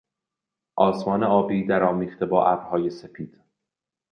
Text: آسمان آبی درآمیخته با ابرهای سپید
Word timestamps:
آسمان 0.77 1.23
آبی 1.23 1.63
درآمیخته 1.67 2.25
با 2.25 2.47
ابرهای 2.47 2.89
سپید 2.89 3.41